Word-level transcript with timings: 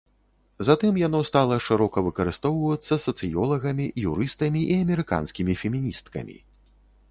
Затым 0.67 0.95
яно 1.07 1.19
стала 1.29 1.57
шырока 1.65 2.03
выкарыстоўвацца 2.07 2.99
сацыёлагамі, 3.05 3.85
юрыстамі 4.09 4.61
і 4.77 4.81
амерыканскімі 4.87 5.53
феміністкамі. 5.63 6.37